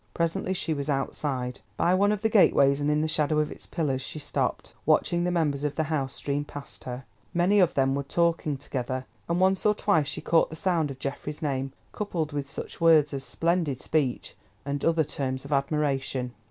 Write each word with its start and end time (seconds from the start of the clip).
Presently 0.15 0.55
she 0.55 0.73
was 0.73 0.89
outside. 0.89 1.59
By 1.77 1.93
one 1.93 2.11
of 2.11 2.23
the 2.23 2.27
gateways, 2.29 2.81
and 2.81 2.89
in 2.89 3.01
the 3.01 3.07
shadow 3.07 3.37
of 3.37 3.51
its 3.51 3.67
pillars, 3.67 4.01
she 4.01 4.17
stopped, 4.17 4.73
watching 4.83 5.23
the 5.25 5.29
members 5.31 5.63
of 5.63 5.75
the 5.75 5.83
House 5.93 6.13
stream 6.15 6.43
past 6.43 6.85
her. 6.85 7.05
Many 7.35 7.59
of 7.59 7.75
them 7.75 7.93
were 7.93 8.01
talking 8.01 8.57
together, 8.57 9.05
and 9.29 9.39
once 9.39 9.63
or 9.63 9.75
twice 9.75 10.07
she 10.07 10.19
caught 10.19 10.49
the 10.49 10.55
sound 10.55 10.89
of 10.89 10.97
Geoffrey's 10.97 11.43
name, 11.43 11.71
coupled 11.91 12.31
with 12.33 12.49
such 12.49 12.81
words 12.81 13.13
as 13.13 13.23
"splendid 13.23 13.79
speech," 13.79 14.35
and 14.65 14.83
other 14.83 15.03
terms 15.03 15.45
of 15.45 15.53
admiration. 15.53 16.33